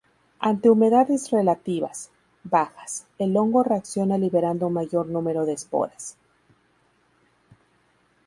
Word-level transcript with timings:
Ante 0.39 0.71
humedades 0.71 1.29
relativas 1.29 2.09
bajas, 2.43 3.05
el 3.19 3.37
hongo 3.37 3.61
reacciona 3.61 4.17
liberando 4.17 4.65
un 4.65 4.73
mayor 4.73 5.05
número 5.05 5.45
de 5.45 5.53
esporas. 5.53 6.17